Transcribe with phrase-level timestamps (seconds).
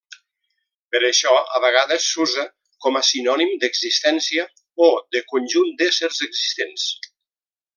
[0.93, 2.45] Per això a vegades s'usa
[2.85, 4.49] com a sinònim d'existència,
[4.87, 6.89] o de conjunt d'éssers existents.